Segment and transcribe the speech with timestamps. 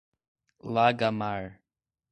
[0.63, 1.61] Lagamar